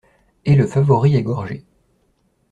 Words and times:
Et 0.45 0.55
le 0.55 0.65
favori 0.65 1.15
est 1.15 1.21
gorgé. 1.21 1.63